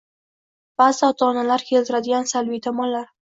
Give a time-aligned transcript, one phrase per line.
[0.81, 3.07] Ba’zi ota-onalar keltiradigan salbiy tomonlar: